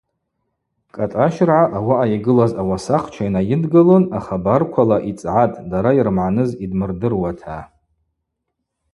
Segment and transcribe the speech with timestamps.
[0.93, 7.57] Кӏатӏащыргӏа ауаъа йгылаз ауасахча йнайыдгылын ахабарквала йцӏгӏатӏ дара йырмагӏныз йдмырдыруата.